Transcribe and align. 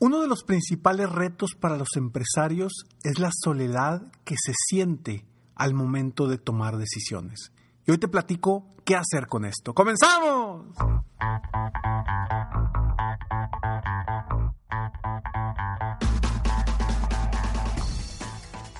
Uno 0.00 0.20
de 0.20 0.28
los 0.28 0.44
principales 0.44 1.10
retos 1.10 1.56
para 1.58 1.76
los 1.76 1.88
empresarios 1.96 2.86
es 3.02 3.18
la 3.18 3.30
soledad 3.32 4.12
que 4.24 4.36
se 4.40 4.52
siente 4.54 5.26
al 5.56 5.74
momento 5.74 6.28
de 6.28 6.38
tomar 6.38 6.76
decisiones. 6.76 7.50
Y 7.84 7.90
hoy 7.90 7.98
te 7.98 8.06
platico 8.06 8.68
qué 8.84 8.94
hacer 8.94 9.26
con 9.26 9.44
esto. 9.44 9.74
¡Comenzamos! 9.74 10.66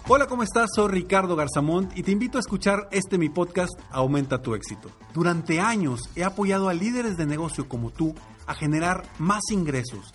Hola, 0.07 0.29
¿cómo 0.29 0.45
estás? 0.45 0.71
Soy 0.73 0.89
Ricardo 0.89 1.35
Garzamont 1.35 1.99
y 1.99 2.05
te 2.05 2.13
invito 2.13 2.39
a 2.39 2.41
escuchar 2.41 2.89
este 2.93 3.19
mi 3.19 3.29
podcast 3.29 3.73
Aumenta 3.91 4.41
tu 4.41 4.55
éxito. 4.55 4.89
Durante 5.13 5.59
años 5.59 6.01
he 6.15 6.23
apoyado 6.23 6.69
a 6.69 6.75
líderes 6.75 7.17
de 7.17 7.27
negocio 7.27 7.69
como 7.69 7.91
tú 7.91 8.15
a 8.47 8.55
generar 8.55 9.03
más 9.19 9.43
ingresos 9.51 10.15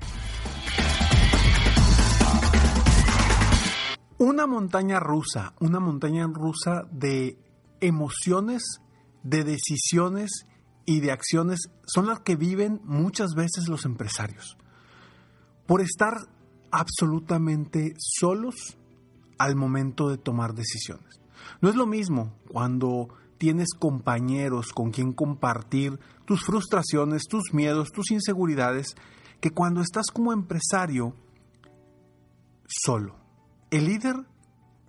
Una 4.31 4.47
montaña 4.47 4.97
rusa, 4.97 5.55
una 5.59 5.81
montaña 5.81 6.25
rusa 6.25 6.87
de 6.89 7.37
emociones, 7.81 8.63
de 9.23 9.43
decisiones 9.43 10.45
y 10.85 11.01
de 11.01 11.11
acciones 11.11 11.69
son 11.85 12.05
las 12.05 12.21
que 12.21 12.37
viven 12.37 12.79
muchas 12.85 13.33
veces 13.35 13.67
los 13.67 13.83
empresarios. 13.83 14.55
Por 15.67 15.81
estar 15.81 16.13
absolutamente 16.71 17.93
solos 17.97 18.77
al 19.37 19.57
momento 19.57 20.07
de 20.07 20.17
tomar 20.17 20.53
decisiones. 20.53 21.19
No 21.59 21.67
es 21.67 21.75
lo 21.75 21.85
mismo 21.85 22.37
cuando 22.47 23.09
tienes 23.37 23.73
compañeros 23.77 24.71
con 24.71 24.91
quien 24.91 25.11
compartir 25.11 25.99
tus 26.23 26.45
frustraciones, 26.45 27.23
tus 27.27 27.53
miedos, 27.53 27.91
tus 27.91 28.11
inseguridades, 28.11 28.95
que 29.41 29.51
cuando 29.51 29.81
estás 29.81 30.05
como 30.09 30.31
empresario 30.31 31.17
solo. 32.65 33.20
El 33.71 33.85
líder 33.85 34.27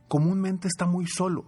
comúnmente 0.09 0.69
está 0.69 0.87
muy 0.87 1.07
solo, 1.07 1.47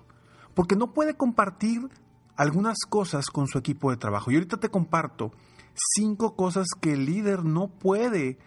porque 0.55 0.77
no 0.77 0.95
puede 0.95 1.15
compartir 1.15 1.91
algunas 2.37 2.79
cosas 2.89 3.27
con 3.27 3.47
su 3.47 3.59
equipo 3.59 3.91
de 3.91 3.97
trabajo. 3.97 4.31
Y 4.31 4.35
ahorita 4.35 4.57
te 4.57 4.71
comparto 4.71 5.33
cinco 5.75 6.37
cosas 6.37 6.67
que 6.81 6.93
el 6.93 7.05
líder 7.05 7.45
no 7.45 7.69
puede 7.69 8.39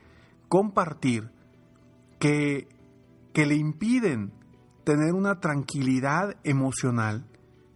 compartir, 0.49 1.29
que, 2.19 2.67
que 3.33 3.45
le 3.45 3.55
impiden 3.55 4.33
tener 4.83 5.13
una 5.13 5.39
tranquilidad 5.39 6.37
emocional. 6.43 7.27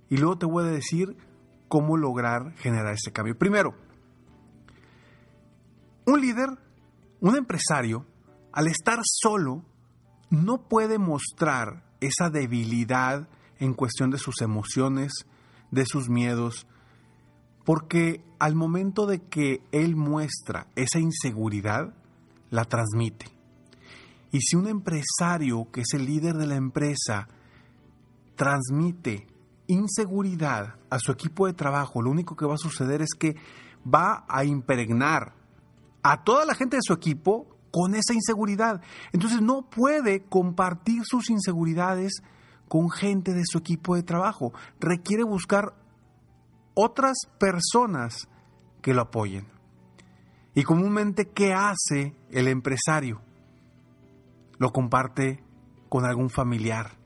Y 0.10 0.18
luego 0.18 0.38
te 0.38 0.46
voy 0.46 0.66
a 0.66 0.72
decir 0.72 1.18
cómo 1.68 1.98
lograr 1.98 2.54
generar 2.56 2.94
ese 2.94 3.12
cambio. 3.12 3.38
Primero, 3.38 3.76
un 6.06 6.22
líder, 6.22 6.50
un 7.20 7.36
empresario, 7.36 8.06
al 8.52 8.68
estar 8.68 9.00
solo, 9.04 9.64
no 10.32 10.68
puede 10.68 10.98
mostrar 10.98 11.84
esa 12.00 12.32
debilidad 12.32 13.28
en 13.60 13.76
cuestión 13.76 14.10
de 14.10 14.18
sus 14.18 14.42
emociones, 14.42 15.12
de 15.70 15.86
sus 15.86 16.10
miedos, 16.10 16.66
porque 17.64 18.24
al 18.40 18.56
momento 18.56 19.06
de 19.06 19.22
que 19.22 19.62
él 19.72 19.96
muestra 19.96 20.68
esa 20.76 21.00
inseguridad, 21.00 21.94
la 22.50 22.66
transmite. 22.66 23.28
Y 24.32 24.40
si 24.42 24.56
un 24.56 24.68
empresario, 24.68 25.70
que 25.72 25.82
es 25.82 25.94
el 25.94 26.06
líder 26.06 26.36
de 26.38 26.48
la 26.48 26.56
empresa, 26.56 27.28
transmite 28.36 29.28
inseguridad 29.68 30.76
a 30.90 30.98
su 30.98 31.12
equipo 31.12 31.46
de 31.46 31.54
trabajo, 31.54 32.02
lo 32.02 32.10
único 32.10 32.36
que 32.36 32.46
va 32.46 32.56
a 32.56 32.58
suceder 32.58 33.02
es 33.02 33.14
que 33.18 33.36
va 33.86 34.26
a 34.28 34.44
impregnar 34.46 35.34
a 36.02 36.24
toda 36.24 36.46
la 36.46 36.56
gente 36.56 36.78
de 36.78 36.82
su 36.84 36.94
equipo 36.94 37.51
con 37.72 37.96
esa 37.96 38.14
inseguridad. 38.14 38.82
Entonces 39.14 39.42
no 39.42 39.70
puede 39.70 40.24
compartir 40.24 41.04
sus 41.06 41.30
inseguridades 41.30 42.22
con 42.68 42.90
gente 42.90 43.34
de 43.34 43.44
su 43.46 43.58
equipo 43.58 43.96
de 43.96 44.04
trabajo. 44.04 44.54
Requiere 44.80 45.24
buscar 45.24 45.74
otras 46.74 47.18
personas 47.40 48.28
que 48.82 48.94
lo 48.94 49.02
apoyen. 49.02 49.48
Y 50.54 50.64
comúnmente, 50.64 51.30
¿qué 51.30 51.54
hace 51.54 52.14
el 52.30 52.48
empresario? 52.48 53.22
Lo 54.58 54.72
comparte 54.72 55.44
con 55.90 56.06
algún 56.06 56.30
familiar. 56.30 56.98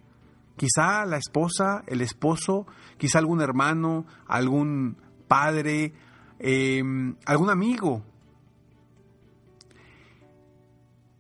Quizá 0.58 1.06
la 1.06 1.18
esposa, 1.18 1.84
el 1.86 2.02
esposo, 2.02 2.66
quizá 2.98 3.20
algún 3.20 3.42
hermano, 3.42 4.06
algún 4.28 4.98
padre, 5.28 5.94
em, 6.40 7.16
algún 7.26 7.50
amigo 7.50 8.04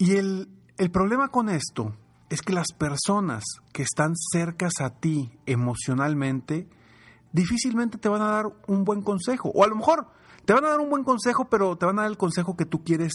y 0.06 0.18
el, 0.18 0.48
problema 0.92 1.30
con 1.30 1.50
esto 1.50 1.96
es 2.30 2.44
que 2.44 2.54
las 2.54 2.74
personas 2.78 3.44
que 3.74 3.82
están 3.82 4.14
cercas 4.16 4.74
a 4.80 4.92
ti 4.92 5.32
emocionalmente 5.48 6.70
difícilmente 7.32 7.98
te 7.98 8.08
van 8.08 8.22
a 8.22 8.30
dar 8.30 8.46
un 8.68 8.84
buen 8.84 9.02
consejo. 9.02 9.50
O 9.56 9.64
a 9.64 9.68
lo 9.68 9.76
mejor 9.76 10.08
te 10.46 10.54
van 10.54 10.64
a 10.64 10.70
dar 10.70 10.80
un 10.80 10.92
buen 10.92 11.04
consejo, 11.04 11.50
pero 11.50 11.76
te 11.76 11.88
van 11.88 11.98
a 11.98 12.04
dar 12.04 12.12
el 12.12 12.20
consejo 12.20 12.56
que 12.56 12.68
tú 12.68 12.84
quieres 12.84 13.14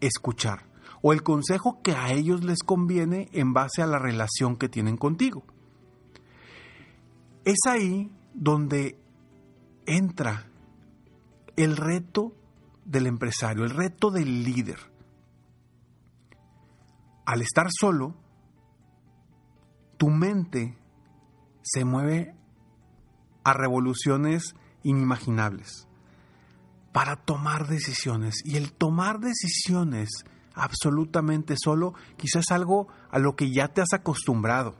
escuchar. 0.00 0.66
O 1.00 1.12
el 1.12 1.22
consejo 1.22 1.80
que 1.80 1.92
a 1.92 2.10
ellos 2.10 2.42
les 2.42 2.64
conviene 2.64 3.28
en 3.32 3.52
base 3.52 3.80
a 3.80 3.86
la 3.86 4.00
relación 4.00 4.56
que 4.56 4.68
tienen 4.68 4.96
contigo. 4.96 5.44
Es 7.44 7.60
ahí 7.68 8.10
donde 8.34 8.98
entra 9.86 10.50
el 11.54 11.76
reto 11.76 12.34
del 12.84 13.06
empresario, 13.06 13.62
el 13.62 13.70
reto 13.70 14.10
del 14.10 14.42
líder 14.42 14.89
al 17.24 17.42
estar 17.42 17.68
solo, 17.70 18.14
tu 19.96 20.08
mente 20.08 20.78
se 21.62 21.84
mueve 21.84 22.34
a 23.44 23.52
revoluciones 23.52 24.54
inimaginables 24.82 25.86
para 26.92 27.16
tomar 27.16 27.68
decisiones. 27.68 28.42
Y 28.44 28.56
el 28.56 28.72
tomar 28.72 29.20
decisiones 29.20 30.08
absolutamente 30.54 31.54
solo 31.62 31.94
quizás 32.16 32.46
es 32.46 32.50
algo 32.50 32.88
a 33.10 33.18
lo 33.18 33.36
que 33.36 33.52
ya 33.52 33.68
te 33.68 33.80
has 33.80 33.92
acostumbrado. 33.92 34.76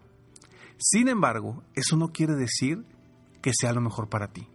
Sin 0.78 1.08
embargo, 1.08 1.62
eso 1.74 1.96
no 1.96 2.08
quiere 2.08 2.34
decir 2.34 2.84
que 3.42 3.52
sea 3.54 3.72
lo 3.72 3.80
mejor 3.80 4.08
para 4.08 4.32
ti. 4.32 4.48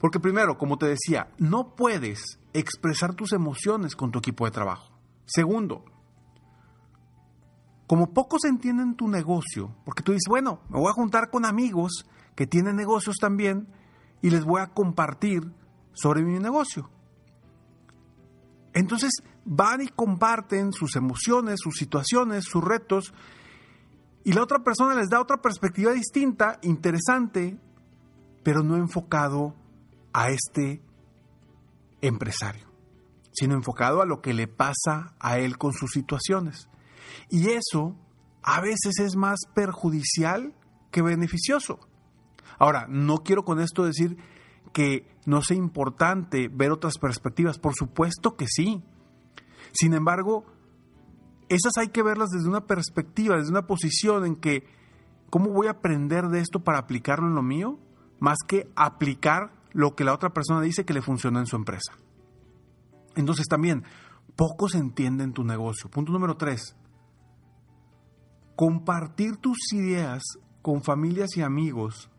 Porque 0.00 0.20
primero, 0.20 0.58
como 0.58 0.76
te 0.76 0.86
decía, 0.86 1.32
no 1.38 1.74
puedes 1.74 2.38
expresar 2.52 3.14
tus 3.14 3.32
emociones 3.32 3.96
con 3.96 4.10
tu 4.10 4.18
equipo 4.18 4.44
de 4.44 4.50
trabajo. 4.50 4.92
Segundo, 5.24 5.84
como 7.86 8.12
pocos 8.12 8.44
entienden 8.44 8.96
tu 8.96 9.08
negocio, 9.08 9.74
porque 9.84 10.02
tú 10.02 10.12
dices, 10.12 10.28
bueno, 10.28 10.60
me 10.68 10.78
voy 10.78 10.90
a 10.90 10.94
juntar 10.94 11.30
con 11.30 11.44
amigos 11.44 12.06
que 12.34 12.46
tienen 12.46 12.76
negocios 12.76 13.16
también 13.20 13.68
y 14.22 14.30
les 14.30 14.44
voy 14.44 14.60
a 14.60 14.68
compartir 14.68 15.52
sobre 15.92 16.22
mi 16.22 16.38
negocio. 16.38 16.90
Entonces 18.74 19.22
van 19.44 19.82
y 19.82 19.88
comparten 19.88 20.72
sus 20.72 20.96
emociones, 20.96 21.60
sus 21.62 21.76
situaciones, 21.76 22.44
sus 22.44 22.62
retos, 22.62 23.14
y 24.24 24.32
la 24.32 24.42
otra 24.42 24.64
persona 24.64 24.94
les 24.94 25.08
da 25.08 25.20
otra 25.20 25.40
perspectiva 25.40 25.92
distinta, 25.92 26.58
interesante, 26.62 27.58
pero 28.42 28.64
no 28.64 28.76
enfocado 28.76 29.54
a 30.12 30.30
este 30.30 30.82
empresario, 32.00 32.66
sino 33.32 33.54
enfocado 33.54 34.02
a 34.02 34.06
lo 34.06 34.20
que 34.20 34.34
le 34.34 34.48
pasa 34.48 35.14
a 35.20 35.38
él 35.38 35.58
con 35.58 35.72
sus 35.72 35.92
situaciones. 35.92 36.68
Y 37.28 37.48
eso 37.50 37.96
a 38.42 38.60
veces 38.60 38.98
es 39.00 39.16
más 39.16 39.40
perjudicial 39.54 40.54
que 40.90 41.02
beneficioso. 41.02 41.80
Ahora, 42.58 42.86
no 42.88 43.18
quiero 43.18 43.44
con 43.44 43.60
esto 43.60 43.84
decir 43.84 44.16
que 44.72 45.06
no 45.24 45.42
sea 45.42 45.56
importante 45.56 46.48
ver 46.48 46.70
otras 46.70 46.98
perspectivas, 46.98 47.58
por 47.58 47.74
supuesto 47.74 48.36
que 48.36 48.46
sí. 48.46 48.82
Sin 49.72 49.94
embargo, 49.94 50.44
esas 51.48 51.72
hay 51.78 51.88
que 51.88 52.02
verlas 52.02 52.30
desde 52.30 52.48
una 52.48 52.66
perspectiva, 52.66 53.36
desde 53.36 53.50
una 53.50 53.66
posición 53.66 54.24
en 54.24 54.36
que, 54.36 54.64
¿cómo 55.30 55.50
voy 55.50 55.66
a 55.66 55.72
aprender 55.72 56.28
de 56.28 56.40
esto 56.40 56.62
para 56.62 56.78
aplicarlo 56.78 57.26
en 57.26 57.34
lo 57.34 57.42
mío? 57.42 57.78
Más 58.20 58.38
que 58.46 58.70
aplicar 58.76 59.52
lo 59.72 59.94
que 59.94 60.04
la 60.04 60.14
otra 60.14 60.30
persona 60.30 60.60
dice 60.62 60.84
que 60.84 60.94
le 60.94 61.02
funciona 61.02 61.40
en 61.40 61.46
su 61.46 61.56
empresa. 61.56 61.92
Entonces 63.14 63.46
también, 63.46 63.84
pocos 64.36 64.74
entienden 64.74 65.32
tu 65.32 65.44
negocio. 65.44 65.90
Punto 65.90 66.12
número 66.12 66.36
tres, 66.36 66.76
compartir 68.56 69.36
tus 69.36 69.58
ideas 69.72 70.22
con 70.62 70.82
familias 70.82 71.36
y 71.36 71.42
amigos 71.42 72.10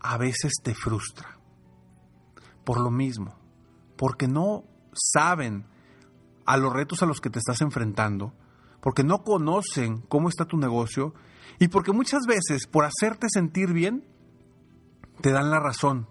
a 0.00 0.16
veces 0.16 0.54
te 0.62 0.74
frustra. 0.74 1.38
Por 2.64 2.80
lo 2.80 2.90
mismo, 2.90 3.38
porque 3.96 4.26
no 4.26 4.64
saben 4.92 5.66
a 6.46 6.56
los 6.56 6.72
retos 6.72 7.02
a 7.02 7.06
los 7.06 7.20
que 7.20 7.30
te 7.30 7.38
estás 7.38 7.60
enfrentando, 7.60 8.32
porque 8.80 9.04
no 9.04 9.22
conocen 9.22 10.00
cómo 10.08 10.28
está 10.28 10.46
tu 10.46 10.56
negocio 10.56 11.14
y 11.58 11.68
porque 11.68 11.92
muchas 11.92 12.22
veces 12.26 12.66
por 12.66 12.84
hacerte 12.84 13.26
sentir 13.30 13.72
bien 13.72 14.04
te 15.20 15.30
dan 15.30 15.50
la 15.50 15.60
razón, 15.60 16.08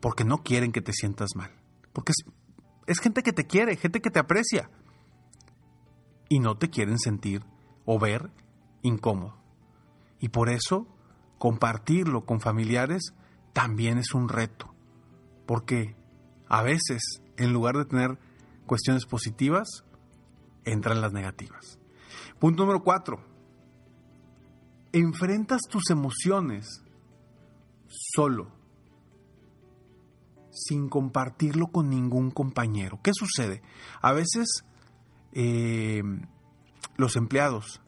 porque 0.00 0.24
no 0.24 0.38
quieren 0.38 0.72
que 0.72 0.82
te 0.82 0.92
sientas 0.92 1.30
mal, 1.34 1.50
porque 1.92 2.12
es, 2.12 2.24
es 2.86 2.98
gente 3.00 3.22
que 3.22 3.32
te 3.32 3.46
quiere, 3.46 3.76
gente 3.76 4.00
que 4.00 4.10
te 4.10 4.18
aprecia 4.18 4.70
y 6.30 6.38
no 6.38 6.56
te 6.56 6.70
quieren 6.70 6.98
sentir 6.98 7.44
o 7.84 7.98
ver 7.98 8.30
incómodo. 8.80 9.36
Y 10.20 10.28
por 10.28 10.48
eso 10.48 10.86
compartirlo 11.38 12.24
con 12.24 12.40
familiares 12.40 13.14
también 13.52 13.98
es 13.98 14.14
un 14.14 14.28
reto, 14.28 14.72
porque 15.44 15.96
a 16.48 16.62
veces 16.62 17.02
en 17.36 17.52
lugar 17.52 17.76
de 17.76 17.84
tener 17.84 18.18
cuestiones 18.66 19.06
positivas, 19.06 19.66
entran 20.64 21.00
las 21.00 21.12
negativas. 21.12 21.78
Punto 22.38 22.62
número 22.62 22.84
cuatro. 22.84 23.24
Enfrentas 24.92 25.62
tus 25.70 25.90
emociones 25.90 26.84
solo, 27.88 28.52
sin 30.50 30.88
compartirlo 30.88 31.68
con 31.68 31.88
ningún 31.88 32.30
compañero. 32.30 33.00
¿Qué 33.02 33.12
sucede? 33.14 33.62
A 34.02 34.12
veces 34.12 34.64
eh, 35.32 36.02
los 36.96 37.16
empleados 37.16 37.80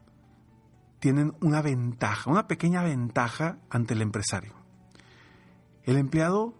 tienen 1.00 1.34
una 1.40 1.62
ventaja, 1.62 2.30
una 2.30 2.46
pequeña 2.46 2.82
ventaja 2.82 3.58
ante 3.70 3.94
el 3.94 4.02
empresario. 4.02 4.54
El 5.82 5.96
empleado 5.96 6.54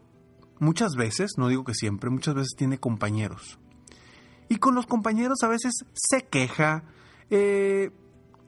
muchas 0.59 0.93
veces, 0.97 1.33
no 1.39 1.49
digo 1.49 1.65
que 1.65 1.75
siempre, 1.75 2.11
muchas 2.11 2.35
veces 2.35 2.55
tiene 2.57 2.79
compañeros. 2.79 3.59
Y 4.49 4.57
con 4.57 4.75
los 4.75 4.87
compañeros 4.87 5.39
a 5.43 5.49
veces 5.49 5.73
se 5.95 6.27
queja, 6.27 6.85
eh, 7.31 7.91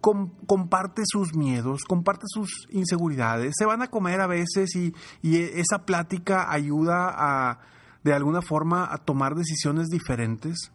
comparte 0.01 1.03
sus 1.07 1.35
miedos, 1.35 1.85
comparte 1.85 2.25
sus 2.27 2.67
inseguridades, 2.71 3.55
se 3.57 3.65
van 3.65 3.81
a 3.81 3.89
comer 3.89 4.21
a 4.21 4.27
veces 4.27 4.77
y, 4.77 4.93
y 5.23 5.37
esa 5.37 5.87
plática 5.87 6.53
ayuda 6.53 7.09
a, 7.09 7.61
de 8.03 8.13
alguna 8.13 8.43
forma, 8.43 8.93
a 8.93 8.99
tomar 8.99 9.35
decisiones 9.35 9.89
diferentes, 9.89 10.73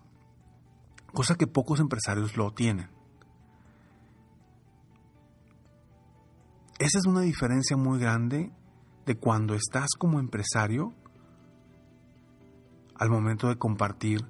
cosa 1.13 1.35
que 1.35 1.47
pocos 1.47 1.79
empresarios 1.79 2.37
lo 2.37 2.51
tienen. 2.51 2.89
Esa 6.79 6.97
es 6.97 7.05
una 7.05 7.21
diferencia 7.21 7.75
muy 7.75 7.99
grande 7.99 8.51
de 9.05 9.17
cuando 9.17 9.53
estás 9.53 9.89
como 9.97 10.19
empresario 10.19 10.93
al 12.95 13.09
momento 13.09 13.47
de 13.49 13.57
compartir 13.57 14.25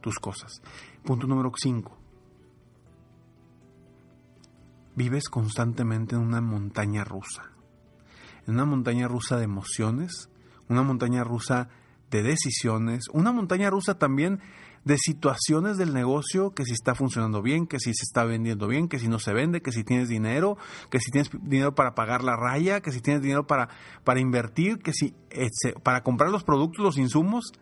tus 0.00 0.18
cosas. 0.18 0.62
Punto 1.04 1.26
número 1.26 1.52
5. 1.54 1.98
Vives 4.94 5.28
constantemente 5.28 6.14
en 6.14 6.22
una 6.22 6.40
montaña 6.40 7.04
rusa. 7.04 7.52
En 8.46 8.54
una 8.54 8.64
montaña 8.64 9.08
rusa 9.08 9.36
de 9.36 9.44
emociones, 9.44 10.30
una 10.68 10.82
montaña 10.82 11.24
rusa 11.24 11.68
de 12.10 12.22
decisiones, 12.22 13.08
una 13.12 13.32
montaña 13.32 13.70
rusa 13.70 13.98
también 13.98 14.40
de 14.84 14.96
situaciones 14.96 15.76
del 15.76 15.92
negocio, 15.92 16.52
que 16.52 16.64
si 16.64 16.72
está 16.72 16.94
funcionando 16.94 17.42
bien, 17.42 17.66
que 17.66 17.78
si 17.78 17.92
se 17.92 18.02
está 18.02 18.24
vendiendo 18.24 18.66
bien, 18.66 18.88
que 18.88 18.98
si 18.98 19.08
no 19.08 19.18
se 19.18 19.32
vende, 19.32 19.60
que 19.60 19.72
si 19.72 19.84
tienes 19.84 20.08
dinero, 20.08 20.56
que 20.90 21.00
si 21.00 21.10
tienes 21.10 21.30
dinero 21.42 21.74
para 21.74 21.94
pagar 21.94 22.24
la 22.24 22.36
raya, 22.36 22.80
que 22.80 22.92
si 22.92 23.00
tienes 23.00 23.22
dinero 23.22 23.46
para, 23.46 23.68
para 24.04 24.20
invertir, 24.20 24.78
que 24.78 24.92
si 24.92 25.14
para 25.82 26.02
comprar 26.02 26.30
los 26.30 26.44
productos, 26.44 26.82
los 26.82 26.98
insumos, 26.98 27.52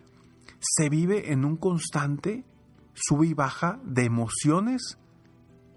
se 0.60 0.88
vive 0.88 1.32
en 1.32 1.44
un 1.44 1.56
constante 1.56 2.44
sube 2.94 3.28
y 3.28 3.34
baja 3.34 3.78
de 3.84 4.04
emociones 4.04 4.98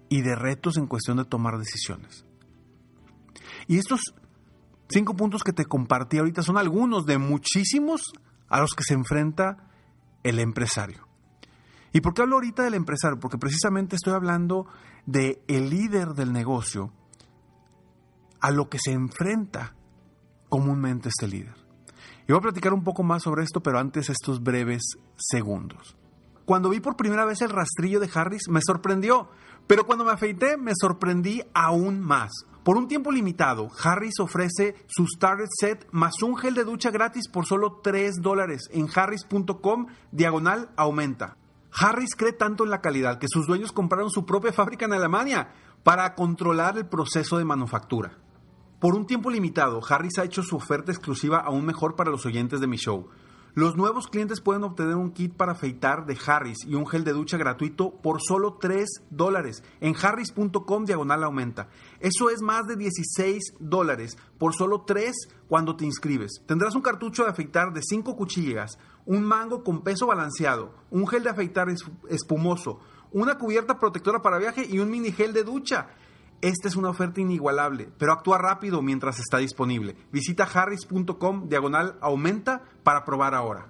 y 0.08 0.22
de 0.22 0.34
retos 0.34 0.76
en 0.76 0.86
cuestión 0.86 1.16
de 1.16 1.24
tomar 1.24 1.58
decisiones. 1.58 2.24
Y 3.66 3.78
estos 3.78 4.00
cinco 4.88 5.14
puntos 5.14 5.42
que 5.42 5.52
te 5.52 5.64
compartí 5.64 6.18
ahorita 6.18 6.42
son 6.42 6.58
algunos 6.58 7.06
de 7.06 7.18
muchísimos 7.18 8.12
a 8.48 8.60
los 8.60 8.74
que 8.74 8.84
se 8.84 8.94
enfrenta 8.94 9.70
el 10.22 10.38
empresario. 10.38 11.11
¿Y 11.92 12.00
por 12.00 12.14
qué 12.14 12.22
hablo 12.22 12.36
ahorita 12.36 12.62
del 12.62 12.74
empresario? 12.74 13.20
Porque 13.20 13.38
precisamente 13.38 13.96
estoy 13.96 14.14
hablando 14.14 14.66
de 15.06 15.42
el 15.46 15.70
líder 15.70 16.14
del 16.14 16.32
negocio 16.32 16.92
a 18.40 18.50
lo 18.50 18.68
que 18.68 18.78
se 18.78 18.92
enfrenta 18.92 19.74
comúnmente 20.48 21.08
este 21.08 21.28
líder. 21.28 21.54
Y 22.26 22.32
voy 22.32 22.38
a 22.38 22.42
platicar 22.42 22.72
un 22.72 22.84
poco 22.84 23.02
más 23.02 23.22
sobre 23.22 23.42
esto, 23.42 23.62
pero 23.62 23.78
antes 23.78 24.08
estos 24.10 24.42
breves 24.42 24.82
segundos. 25.16 25.96
Cuando 26.44 26.70
vi 26.70 26.80
por 26.80 26.96
primera 26.96 27.24
vez 27.24 27.40
el 27.40 27.50
rastrillo 27.50 28.00
de 28.00 28.10
Harris, 28.12 28.48
me 28.48 28.60
sorprendió, 28.62 29.28
pero 29.66 29.86
cuando 29.86 30.04
me 30.04 30.12
afeité, 30.12 30.56
me 30.56 30.72
sorprendí 30.74 31.42
aún 31.54 32.00
más. 32.00 32.32
Por 32.64 32.76
un 32.76 32.88
tiempo 32.88 33.10
limitado, 33.10 33.68
Harris 33.82 34.18
ofrece 34.20 34.76
su 34.86 35.06
Starter 35.06 35.46
Set 35.48 35.88
más 35.90 36.22
un 36.22 36.36
gel 36.36 36.54
de 36.54 36.64
ducha 36.64 36.90
gratis 36.90 37.28
por 37.28 37.46
solo 37.46 37.80
3 37.82 38.16
dólares 38.20 38.68
en 38.70 38.88
harris.com 38.94 39.86
diagonal 40.10 40.70
aumenta. 40.76 41.36
Harris 41.74 42.14
cree 42.16 42.32
tanto 42.32 42.64
en 42.64 42.70
la 42.70 42.80
calidad 42.80 43.18
que 43.18 43.28
sus 43.28 43.46
dueños 43.46 43.72
compraron 43.72 44.10
su 44.10 44.26
propia 44.26 44.52
fábrica 44.52 44.84
en 44.84 44.92
Alemania 44.92 45.52
para 45.82 46.14
controlar 46.14 46.76
el 46.76 46.86
proceso 46.86 47.38
de 47.38 47.44
manufactura. 47.44 48.18
Por 48.78 48.94
un 48.94 49.06
tiempo 49.06 49.30
limitado, 49.30 49.80
Harris 49.88 50.18
ha 50.18 50.24
hecho 50.24 50.42
su 50.42 50.56
oferta 50.56 50.92
exclusiva 50.92 51.38
aún 51.38 51.64
mejor 51.64 51.96
para 51.96 52.10
los 52.10 52.26
oyentes 52.26 52.60
de 52.60 52.66
mi 52.66 52.76
show. 52.76 53.08
Los 53.54 53.76
nuevos 53.76 54.06
clientes 54.06 54.40
pueden 54.40 54.64
obtener 54.64 54.96
un 54.96 55.10
kit 55.10 55.34
para 55.34 55.52
afeitar 55.52 56.06
de 56.06 56.16
Harris 56.26 56.64
y 56.64 56.74
un 56.74 56.86
gel 56.86 57.04
de 57.04 57.12
ducha 57.12 57.36
gratuito 57.36 57.90
por 57.90 58.22
solo 58.22 58.54
3 58.54 58.88
dólares 59.10 59.62
en 59.82 59.94
harris.com 59.94 60.86
diagonal 60.86 61.22
aumenta. 61.22 61.68
Eso 62.00 62.30
es 62.30 62.40
más 62.40 62.66
de 62.66 62.76
16 62.76 63.56
dólares 63.60 64.16
por 64.38 64.54
solo 64.54 64.84
3 64.86 65.14
cuando 65.48 65.76
te 65.76 65.84
inscribes. 65.84 66.40
Tendrás 66.46 66.74
un 66.74 66.80
cartucho 66.80 67.24
de 67.24 67.30
afeitar 67.30 67.74
de 67.74 67.82
5 67.82 68.16
cuchillas, 68.16 68.78
un 69.04 69.22
mango 69.22 69.62
con 69.62 69.82
peso 69.82 70.06
balanceado, 70.06 70.74
un 70.90 71.06
gel 71.06 71.22
de 71.22 71.28
afeitar 71.28 71.68
espumoso, 72.08 72.80
una 73.10 73.36
cubierta 73.36 73.78
protectora 73.78 74.22
para 74.22 74.38
viaje 74.38 74.66
y 74.66 74.78
un 74.78 74.90
mini 74.90 75.12
gel 75.12 75.34
de 75.34 75.44
ducha. 75.44 75.90
Esta 76.42 76.66
es 76.66 76.74
una 76.74 76.90
oferta 76.90 77.20
inigualable, 77.20 77.92
pero 77.98 78.12
actúa 78.12 78.36
rápido 78.36 78.82
mientras 78.82 79.20
está 79.20 79.38
disponible. 79.38 79.94
Visita 80.10 80.42
harris.com 80.42 81.48
diagonal 81.48 81.96
aumenta 82.00 82.64
para 82.82 83.04
probar 83.04 83.32
ahora. 83.32 83.68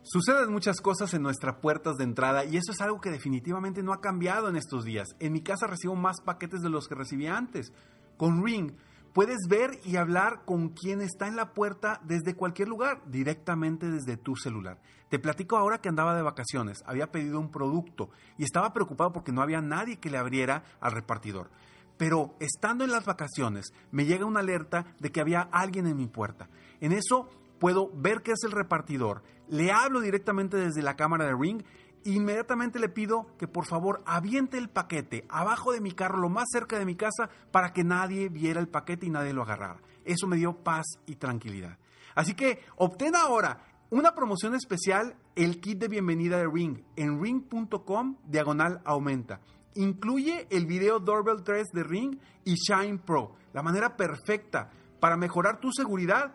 Suceden 0.00 0.50
muchas 0.50 0.80
cosas 0.80 1.12
en 1.12 1.20
nuestras 1.20 1.56
puertas 1.56 1.96
de 1.96 2.04
entrada 2.04 2.46
y 2.46 2.56
eso 2.56 2.72
es 2.72 2.80
algo 2.80 2.98
que 3.02 3.10
definitivamente 3.10 3.82
no 3.82 3.92
ha 3.92 4.00
cambiado 4.00 4.48
en 4.48 4.56
estos 4.56 4.84
días. 4.86 5.08
En 5.20 5.34
mi 5.34 5.42
casa 5.42 5.66
recibo 5.66 5.94
más 5.94 6.22
paquetes 6.22 6.62
de 6.62 6.70
los 6.70 6.88
que 6.88 6.94
recibía 6.94 7.36
antes. 7.36 7.74
Con 8.16 8.42
Ring 8.42 8.72
puedes 9.12 9.46
ver 9.46 9.78
y 9.84 9.96
hablar 9.96 10.46
con 10.46 10.70
quien 10.70 11.02
está 11.02 11.28
en 11.28 11.36
la 11.36 11.52
puerta 11.52 12.00
desde 12.04 12.34
cualquier 12.34 12.68
lugar, 12.68 13.02
directamente 13.04 13.90
desde 13.90 14.16
tu 14.16 14.34
celular. 14.34 14.80
Te 15.10 15.18
platico 15.18 15.58
ahora 15.58 15.82
que 15.82 15.90
andaba 15.90 16.16
de 16.16 16.22
vacaciones, 16.22 16.82
había 16.86 17.12
pedido 17.12 17.38
un 17.38 17.50
producto 17.50 18.08
y 18.38 18.44
estaba 18.44 18.72
preocupado 18.72 19.12
porque 19.12 19.30
no 19.30 19.42
había 19.42 19.60
nadie 19.60 20.00
que 20.00 20.08
le 20.08 20.16
abriera 20.16 20.64
al 20.80 20.92
repartidor. 20.92 21.50
Pero 21.96 22.34
estando 22.40 22.84
en 22.84 22.90
las 22.90 23.04
vacaciones, 23.04 23.72
me 23.90 24.04
llega 24.04 24.26
una 24.26 24.40
alerta 24.40 24.94
de 24.98 25.12
que 25.12 25.20
había 25.20 25.42
alguien 25.52 25.86
en 25.86 25.96
mi 25.96 26.06
puerta. 26.06 26.48
En 26.80 26.92
eso 26.92 27.28
puedo 27.58 27.90
ver 27.94 28.22
que 28.22 28.32
es 28.32 28.42
el 28.44 28.52
repartidor. 28.52 29.22
Le 29.48 29.70
hablo 29.70 30.00
directamente 30.00 30.56
desde 30.56 30.82
la 30.82 30.96
cámara 30.96 31.26
de 31.26 31.34
Ring 31.34 31.62
inmediatamente 32.04 32.78
le 32.78 32.88
pido 32.88 33.26
que 33.38 33.48
por 33.48 33.66
favor 33.66 34.02
aviente 34.06 34.58
el 34.58 34.68
paquete 34.68 35.24
abajo 35.28 35.72
de 35.72 35.80
mi 35.80 35.92
carro, 35.92 36.18
lo 36.18 36.28
más 36.28 36.48
cerca 36.50 36.78
de 36.78 36.84
mi 36.84 36.96
casa, 36.96 37.30
para 37.50 37.72
que 37.72 37.84
nadie 37.84 38.28
viera 38.28 38.60
el 38.60 38.68
paquete 38.68 39.06
y 39.06 39.10
nadie 39.10 39.32
lo 39.32 39.42
agarrara. 39.42 39.80
Eso 40.04 40.26
me 40.26 40.36
dio 40.36 40.54
paz 40.54 40.86
y 41.06 41.16
tranquilidad. 41.16 41.78
Así 42.14 42.34
que 42.34 42.60
obtén 42.76 43.14
ahora 43.14 43.64
una 43.90 44.14
promoción 44.14 44.54
especial, 44.54 45.16
el 45.36 45.60
kit 45.60 45.78
de 45.78 45.88
bienvenida 45.88 46.38
de 46.38 46.48
Ring, 46.48 46.82
en 46.96 47.22
ring.com 47.22 48.16
diagonal 48.24 48.80
aumenta. 48.84 49.40
Incluye 49.74 50.46
el 50.50 50.66
video 50.66 51.00
Doorbell 51.00 51.42
3 51.42 51.68
de 51.72 51.82
Ring 51.82 52.18
y 52.44 52.54
Shine 52.54 52.98
Pro, 52.98 53.34
la 53.52 53.62
manera 53.62 53.96
perfecta 53.96 54.70
para 55.00 55.16
mejorar 55.16 55.60
tu 55.60 55.72
seguridad 55.72 56.34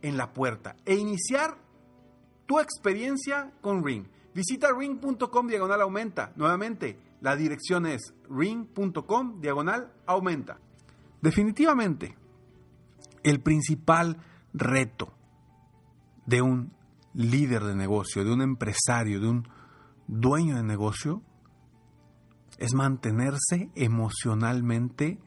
en 0.00 0.16
la 0.16 0.32
puerta 0.32 0.76
e 0.84 0.94
iniciar 0.94 1.56
tu 2.46 2.58
experiencia 2.58 3.52
con 3.60 3.84
Ring. 3.84 4.06
Visita 4.34 4.68
ring.com 4.76 5.46
diagonal 5.46 5.82
aumenta. 5.82 6.32
Nuevamente, 6.36 6.98
la 7.20 7.36
dirección 7.36 7.86
es 7.86 8.14
ring.com 8.28 9.40
diagonal 9.40 9.92
aumenta. 10.06 10.58
Definitivamente, 11.20 12.16
el 13.22 13.40
principal 13.40 14.16
reto 14.52 15.12
de 16.26 16.42
un 16.42 16.72
líder 17.14 17.62
de 17.64 17.74
negocio, 17.74 18.24
de 18.24 18.32
un 18.32 18.42
empresario, 18.42 19.20
de 19.20 19.28
un 19.28 19.48
dueño 20.06 20.56
de 20.56 20.62
negocio, 20.62 21.22
es 22.58 22.74
mantenerse 22.74 23.70
emocionalmente 23.74 25.18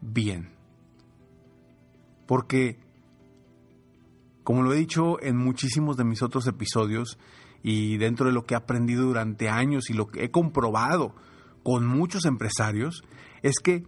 bien. 0.00 0.50
Porque, 2.26 2.78
como 4.44 4.62
lo 4.62 4.72
he 4.72 4.76
dicho 4.76 5.22
en 5.22 5.36
muchísimos 5.36 5.96
de 5.96 6.04
mis 6.04 6.22
otros 6.22 6.46
episodios, 6.46 7.18
y 7.62 7.96
dentro 7.98 8.26
de 8.26 8.32
lo 8.32 8.44
que 8.44 8.54
he 8.54 8.56
aprendido 8.56 9.04
durante 9.04 9.48
años 9.48 9.90
y 9.90 9.94
lo 9.94 10.06
que 10.06 10.24
he 10.24 10.30
comprobado 10.30 11.14
con 11.62 11.86
muchos 11.86 12.24
empresarios, 12.24 13.02
es 13.42 13.58
que 13.58 13.84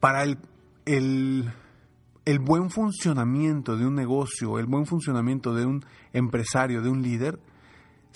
para 0.00 0.24
el, 0.24 0.38
el, 0.84 2.38
buen 2.40 2.70
funcionamiento 2.70 3.76
de 3.76 3.86
un 3.86 3.94
negocio, 3.94 4.58
el 4.58 4.66
buen 4.66 4.86
funcionamiento 4.86 5.54
de 5.54 5.66
un 5.66 5.84
empresario, 6.12 6.82
de 6.82 6.90
un 6.90 7.02
líder, 7.02 7.40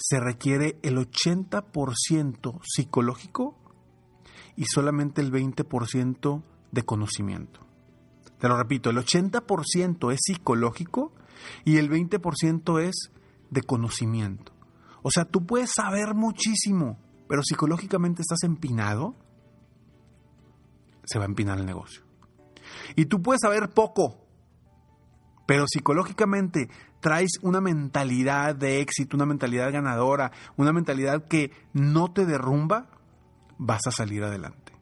se 0.02 0.18
requiere 0.18 0.78
el 0.82 0.96
80% 0.96 2.60
psicológico 2.64 3.56
y 4.56 4.64
solamente 4.64 5.20
el 5.20 5.30
20% 5.30 6.42
de 6.72 6.82
conocimiento. 6.82 7.60
Te 8.38 8.48
lo 8.48 8.56
repito, 8.56 8.90
el 8.90 8.96
80% 8.96 10.12
es 10.12 10.18
psicológico 10.20 11.12
y 11.64 11.76
el 11.76 11.88
20% 11.88 12.82
es 12.82 13.12
de 13.50 13.62
conocimiento. 13.62 14.52
O 15.02 15.10
sea, 15.12 15.24
tú 15.24 15.46
puedes 15.46 15.70
saber 15.72 16.14
muchísimo, 16.14 16.98
pero 17.28 17.42
psicológicamente 17.44 18.22
estás 18.22 18.42
empinado, 18.42 19.14
se 21.04 21.18
va 21.18 21.26
a 21.26 21.28
empinar 21.28 21.58
el 21.58 21.66
negocio. 21.66 22.02
Y 22.96 23.06
tú 23.06 23.22
puedes 23.22 23.40
saber 23.40 23.70
poco, 23.70 24.26
pero 25.46 25.66
psicológicamente 25.68 26.68
traes 27.02 27.32
una 27.42 27.60
mentalidad 27.60 28.54
de 28.54 28.80
éxito, 28.80 29.16
una 29.16 29.26
mentalidad 29.26 29.72
ganadora, 29.72 30.32
una 30.56 30.72
mentalidad 30.72 31.26
que 31.26 31.50
no 31.74 32.12
te 32.12 32.24
derrumba, 32.24 32.86
vas 33.58 33.86
a 33.86 33.90
salir 33.90 34.22
adelante. 34.22 34.72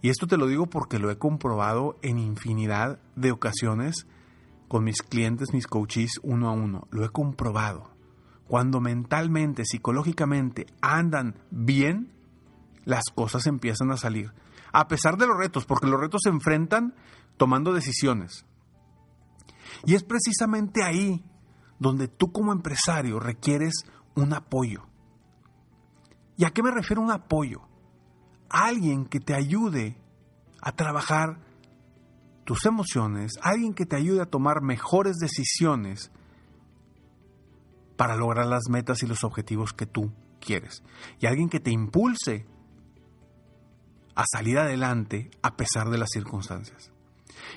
Y 0.00 0.08
esto 0.08 0.26
te 0.26 0.38
lo 0.38 0.46
digo 0.46 0.66
porque 0.66 0.98
lo 0.98 1.10
he 1.10 1.18
comprobado 1.18 1.98
en 2.00 2.18
infinidad 2.18 3.00
de 3.16 3.32
ocasiones 3.32 4.06
con 4.68 4.84
mis 4.84 5.02
clientes, 5.02 5.52
mis 5.52 5.66
coaches 5.66 6.12
uno 6.22 6.48
a 6.48 6.52
uno. 6.52 6.86
Lo 6.90 7.04
he 7.04 7.10
comprobado. 7.10 7.90
Cuando 8.46 8.80
mentalmente, 8.80 9.64
psicológicamente 9.64 10.66
andan 10.80 11.34
bien, 11.50 12.12
las 12.84 13.04
cosas 13.14 13.46
empiezan 13.46 13.90
a 13.90 13.96
salir. 13.96 14.32
A 14.72 14.88
pesar 14.88 15.18
de 15.18 15.26
los 15.26 15.36
retos, 15.36 15.66
porque 15.66 15.88
los 15.88 16.00
retos 16.00 16.20
se 16.22 16.30
enfrentan 16.30 16.94
tomando 17.36 17.72
decisiones. 17.72 18.46
Y 19.84 19.94
es 19.94 20.04
precisamente 20.04 20.82
ahí 20.82 21.24
donde 21.78 22.08
tú 22.08 22.32
como 22.32 22.52
empresario 22.52 23.18
requieres 23.18 23.84
un 24.14 24.32
apoyo. 24.32 24.82
¿Y 26.36 26.44
a 26.44 26.50
qué 26.50 26.62
me 26.62 26.70
refiero 26.70 27.02
un 27.02 27.10
apoyo? 27.10 27.62
Alguien 28.48 29.06
que 29.06 29.20
te 29.20 29.34
ayude 29.34 29.96
a 30.62 30.72
trabajar 30.72 31.40
tus 32.44 32.66
emociones, 32.66 33.32
alguien 33.42 33.74
que 33.74 33.86
te 33.86 33.96
ayude 33.96 34.22
a 34.22 34.26
tomar 34.26 34.62
mejores 34.62 35.16
decisiones 35.16 36.10
para 37.96 38.16
lograr 38.16 38.46
las 38.46 38.68
metas 38.68 39.02
y 39.02 39.06
los 39.06 39.24
objetivos 39.24 39.72
que 39.72 39.86
tú 39.86 40.12
quieres. 40.40 40.82
Y 41.20 41.26
alguien 41.26 41.48
que 41.48 41.60
te 41.60 41.70
impulse 41.70 42.46
a 44.14 44.24
salir 44.30 44.58
adelante 44.58 45.30
a 45.42 45.56
pesar 45.56 45.90
de 45.90 45.98
las 45.98 46.08
circunstancias. 46.10 46.90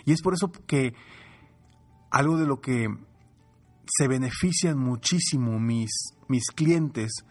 Y 0.05 0.11
es 0.11 0.21
por 0.21 0.33
eso 0.33 0.51
que 0.67 0.93
algo 2.13 2.37
de 2.37 2.45
lo 2.45 2.61
que 2.61 2.87
se 3.87 4.07
benefician 4.07 4.77
muchísimo 4.77 5.59
mis, 5.59 6.13
mis 6.27 6.45
clientes 6.51 7.25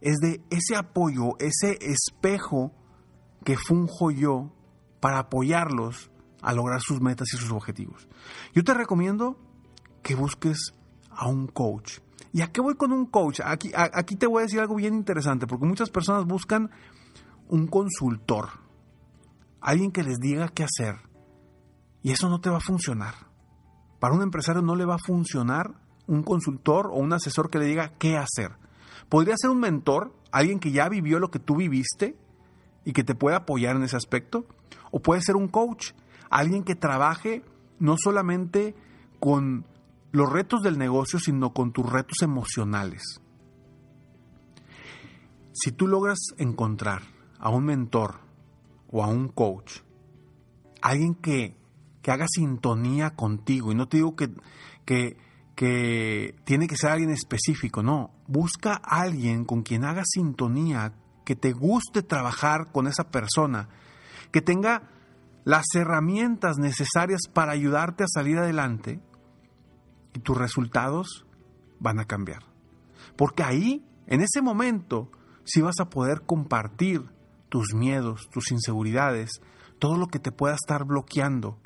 es 0.00 0.18
de 0.18 0.40
ese 0.48 0.76
apoyo, 0.76 1.36
ese 1.40 1.76
espejo 1.80 2.72
que 3.44 3.56
funjo 3.56 4.12
yo 4.12 4.52
para 5.00 5.18
apoyarlos 5.18 6.10
a 6.40 6.52
lograr 6.52 6.80
sus 6.80 7.00
metas 7.00 7.26
y 7.34 7.36
sus 7.36 7.50
objetivos. 7.50 8.06
Yo 8.54 8.62
te 8.62 8.74
recomiendo 8.74 9.36
que 10.02 10.14
busques 10.14 10.72
a 11.10 11.26
un 11.26 11.48
coach. 11.48 11.98
¿Y 12.32 12.42
a 12.42 12.52
qué 12.52 12.60
voy 12.60 12.76
con 12.76 12.92
un 12.92 13.06
coach? 13.06 13.40
Aquí, 13.44 13.72
aquí 13.74 14.14
te 14.14 14.28
voy 14.28 14.40
a 14.40 14.44
decir 14.44 14.60
algo 14.60 14.76
bien 14.76 14.94
interesante, 14.94 15.48
porque 15.48 15.66
muchas 15.66 15.90
personas 15.90 16.26
buscan 16.26 16.70
un 17.48 17.66
consultor, 17.66 18.50
alguien 19.60 19.90
que 19.90 20.04
les 20.04 20.18
diga 20.18 20.48
qué 20.48 20.62
hacer, 20.62 20.96
y 22.02 22.12
eso 22.12 22.28
no 22.28 22.40
te 22.40 22.50
va 22.50 22.58
a 22.58 22.60
funcionar. 22.60 23.27
Para 23.98 24.14
un 24.14 24.22
empresario 24.22 24.62
no 24.62 24.76
le 24.76 24.84
va 24.84 24.94
a 24.94 25.04
funcionar 25.04 25.74
un 26.06 26.22
consultor 26.22 26.86
o 26.86 26.96
un 26.96 27.12
asesor 27.12 27.50
que 27.50 27.58
le 27.58 27.66
diga 27.66 27.92
qué 27.98 28.16
hacer. 28.16 28.52
Podría 29.08 29.36
ser 29.36 29.50
un 29.50 29.60
mentor, 29.60 30.14
alguien 30.30 30.60
que 30.60 30.72
ya 30.72 30.88
vivió 30.88 31.18
lo 31.18 31.30
que 31.30 31.38
tú 31.38 31.56
viviste 31.56 32.16
y 32.84 32.92
que 32.92 33.04
te 33.04 33.14
pueda 33.14 33.38
apoyar 33.38 33.76
en 33.76 33.82
ese 33.82 33.96
aspecto. 33.96 34.46
O 34.90 35.00
puede 35.00 35.20
ser 35.22 35.36
un 35.36 35.48
coach, 35.48 35.92
alguien 36.30 36.64
que 36.64 36.74
trabaje 36.74 37.42
no 37.78 37.96
solamente 37.98 38.74
con 39.20 39.66
los 40.12 40.30
retos 40.30 40.62
del 40.62 40.78
negocio, 40.78 41.18
sino 41.18 41.52
con 41.52 41.72
tus 41.72 41.90
retos 41.90 42.22
emocionales. 42.22 43.20
Si 45.52 45.72
tú 45.72 45.86
logras 45.86 46.18
encontrar 46.38 47.02
a 47.38 47.50
un 47.50 47.64
mentor 47.64 48.20
o 48.90 49.02
a 49.02 49.08
un 49.08 49.28
coach, 49.28 49.80
alguien 50.80 51.14
que 51.14 51.57
que 52.08 52.12
haga 52.12 52.26
sintonía 52.26 53.10
contigo. 53.10 53.70
Y 53.70 53.74
no 53.74 53.86
te 53.86 53.98
digo 53.98 54.16
que, 54.16 54.32
que, 55.54 56.34
tiene 56.44 56.66
que 56.66 56.78
ser 56.78 56.88
alguien 56.88 57.10
específico, 57.10 57.82
no. 57.82 58.14
Busca 58.26 58.80
a 58.82 59.02
alguien 59.02 59.44
con 59.44 59.60
quien 59.60 59.84
haga 59.84 60.04
sintonía, 60.06 60.94
que 61.26 61.36
te 61.36 61.52
guste 61.52 62.02
trabajar 62.02 62.72
con 62.72 62.86
esa 62.86 63.10
persona, 63.10 63.68
que 64.32 64.40
tenga 64.40 64.88
las 65.44 65.66
herramientas 65.74 66.56
necesarias 66.56 67.20
para 67.30 67.52
ayudarte 67.52 68.04
a 68.04 68.08
salir 68.08 68.38
adelante 68.38 69.02
y 70.14 70.20
tus 70.20 70.38
resultados 70.38 71.26
van 71.78 72.00
a 72.00 72.06
cambiar. 72.06 72.44
Porque 73.18 73.42
ahí, 73.42 73.86
en 74.06 74.22
ese 74.22 74.40
momento, 74.40 75.10
sí 75.44 75.60
vas 75.60 75.78
a 75.78 75.90
poder 75.90 76.22
compartir 76.24 77.04
tus 77.50 77.74
miedos, 77.74 78.30
tus 78.30 78.50
inseguridades, 78.50 79.42
todo 79.78 79.98
lo 79.98 80.06
que 80.06 80.18
te 80.18 80.32
pueda 80.32 80.54
estar 80.54 80.86
bloqueando 80.86 81.58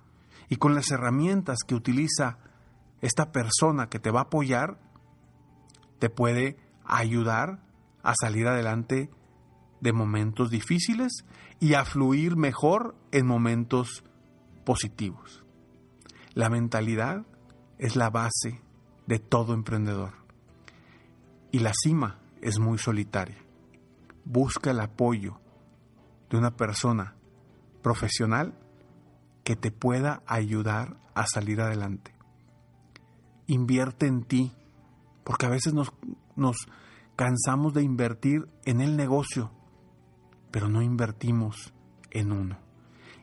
y 0.52 0.56
con 0.56 0.74
las 0.74 0.90
herramientas 0.90 1.60
que 1.66 1.74
utiliza 1.74 2.36
esta 3.00 3.32
persona 3.32 3.88
que 3.88 3.98
te 3.98 4.10
va 4.10 4.20
a 4.20 4.24
apoyar, 4.24 4.78
te 5.98 6.10
puede 6.10 6.58
ayudar 6.84 7.64
a 8.02 8.12
salir 8.20 8.46
adelante 8.46 9.08
de 9.80 9.92
momentos 9.94 10.50
difíciles 10.50 11.24
y 11.58 11.72
a 11.72 11.86
fluir 11.86 12.36
mejor 12.36 12.94
en 13.12 13.26
momentos 13.26 14.04
positivos. 14.66 15.42
La 16.34 16.50
mentalidad 16.50 17.24
es 17.78 17.96
la 17.96 18.10
base 18.10 18.60
de 19.06 19.20
todo 19.20 19.54
emprendedor 19.54 20.12
y 21.50 21.60
la 21.60 21.72
cima 21.72 22.18
es 22.42 22.58
muy 22.58 22.76
solitaria. 22.76 23.38
Busca 24.26 24.72
el 24.72 24.80
apoyo 24.80 25.40
de 26.28 26.36
una 26.36 26.56
persona 26.56 27.14
profesional 27.82 28.52
que 29.44 29.56
te 29.56 29.70
pueda 29.70 30.22
ayudar 30.26 30.96
a 31.14 31.26
salir 31.26 31.60
adelante. 31.60 32.14
Invierte 33.46 34.06
en 34.06 34.24
ti, 34.24 34.52
porque 35.24 35.46
a 35.46 35.50
veces 35.50 35.74
nos, 35.74 35.92
nos 36.36 36.68
cansamos 37.16 37.74
de 37.74 37.82
invertir 37.82 38.48
en 38.64 38.80
el 38.80 38.96
negocio, 38.96 39.50
pero 40.50 40.68
no 40.68 40.82
invertimos 40.82 41.72
en 42.10 42.32
uno. 42.32 42.58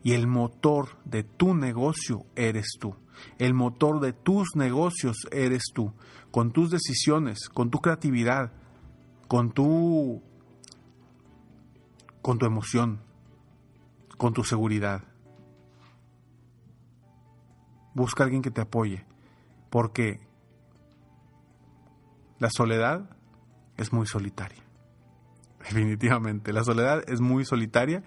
Y 0.03 0.13
el 0.13 0.27
motor 0.27 0.97
de 1.05 1.23
tu 1.23 1.53
negocio 1.55 2.25
eres 2.35 2.67
tú. 2.79 2.95
El 3.38 3.53
motor 3.53 3.99
de 3.99 4.13
tus 4.13 4.55
negocios 4.55 5.27
eres 5.31 5.63
tú. 5.73 5.93
Con 6.31 6.51
tus 6.51 6.71
decisiones, 6.71 7.49
con 7.49 7.69
tu 7.69 7.79
creatividad, 7.79 8.53
con 9.27 9.51
tu, 9.51 10.21
con 12.21 12.38
tu 12.38 12.45
emoción, 12.45 13.01
con 14.17 14.33
tu 14.33 14.43
seguridad 14.43 15.03
busca 17.93 18.24
a 18.24 18.25
alguien 18.25 18.41
que 18.41 18.51
te 18.51 18.62
apoye, 18.62 19.05
porque 19.69 20.19
la 22.39 22.50
soledad 22.50 23.10
es 23.77 23.93
muy 23.93 24.08
solitaria. 24.08 24.63
Definitivamente, 25.60 26.53
la 26.53 26.63
soledad 26.63 27.03
es 27.08 27.22
muy 27.22 27.46
solitaria 27.46 28.03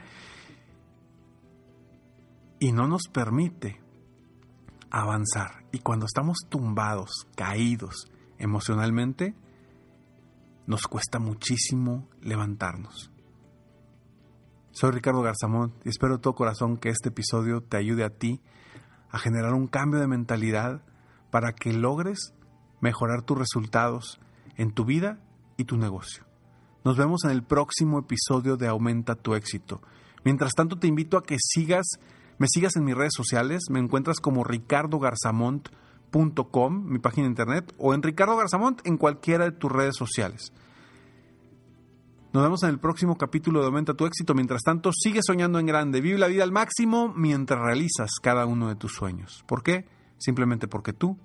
y 2.58 2.72
no 2.72 2.86
nos 2.86 3.08
permite 3.12 3.80
avanzar. 4.90 5.64
Y 5.72 5.80
cuando 5.80 6.06
estamos 6.06 6.38
tumbados, 6.48 7.26
caídos 7.34 8.10
emocionalmente, 8.38 9.34
nos 10.66 10.86
cuesta 10.86 11.18
muchísimo 11.18 12.08
levantarnos. 12.20 13.10
Soy 14.70 14.92
Ricardo 14.92 15.22
Garzamón 15.22 15.74
y 15.84 15.90
espero 15.90 16.16
de 16.16 16.22
todo 16.22 16.34
corazón 16.34 16.76
que 16.78 16.88
este 16.88 17.10
episodio 17.10 17.62
te 17.62 17.76
ayude 17.76 18.04
a 18.04 18.10
ti 18.10 18.40
a 19.12 19.18
generar 19.18 19.54
un 19.54 19.68
cambio 19.68 20.00
de 20.00 20.08
mentalidad 20.08 20.82
para 21.30 21.52
que 21.52 21.72
logres 21.72 22.34
mejorar 22.80 23.22
tus 23.22 23.38
resultados 23.38 24.20
en 24.56 24.72
tu 24.72 24.84
vida 24.84 25.20
y 25.56 25.64
tu 25.64 25.76
negocio. 25.76 26.24
Nos 26.84 26.96
vemos 26.96 27.24
en 27.24 27.30
el 27.30 27.44
próximo 27.44 28.00
episodio 28.00 28.56
de 28.56 28.66
Aumenta 28.66 29.14
tu 29.14 29.34
éxito. 29.34 29.80
Mientras 30.24 30.52
tanto 30.54 30.78
te 30.78 30.88
invito 30.88 31.16
a 31.16 31.22
que 31.22 31.36
sigas 31.38 31.98
me 32.42 32.48
sigas 32.48 32.74
en 32.74 32.84
mis 32.84 32.96
redes 32.96 33.12
sociales, 33.14 33.66
me 33.70 33.78
encuentras 33.78 34.18
como 34.18 34.42
ricardogarzamont.com, 34.42 36.84
mi 36.86 36.98
página 36.98 37.26
de 37.26 37.30
internet, 37.30 37.72
o 37.78 37.94
en 37.94 38.02
Ricardo 38.02 38.36
Garzamont 38.36 38.84
en 38.84 38.96
cualquiera 38.96 39.44
de 39.44 39.52
tus 39.52 39.70
redes 39.70 39.94
sociales. 39.96 40.52
Nos 42.32 42.42
vemos 42.42 42.62
en 42.62 42.70
el 42.70 42.78
próximo 42.78 43.18
capítulo 43.18 43.60
de 43.60 43.66
Aumenta 43.66 43.92
tu 43.92 44.06
éxito. 44.06 44.34
Mientras 44.34 44.62
tanto, 44.62 44.90
sigue 44.90 45.20
soñando 45.22 45.58
en 45.58 45.66
grande. 45.66 46.00
Vive 46.00 46.18
la 46.18 46.28
vida 46.28 46.44
al 46.44 46.50
máximo 46.50 47.12
mientras 47.14 47.60
realizas 47.60 48.12
cada 48.22 48.46
uno 48.46 48.70
de 48.70 48.74
tus 48.74 48.92
sueños. 48.92 49.44
¿Por 49.46 49.62
qué? 49.62 49.84
Simplemente 50.16 50.66
porque 50.66 50.94
tú 50.94 51.18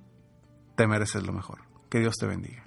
te 0.75 0.85
mereces 0.85 1.25
lo 1.25 1.31
mejor. 1.31 1.59
Que 1.89 1.99
Dios 1.99 2.15
te 2.19 2.27
bendiga. 2.27 2.66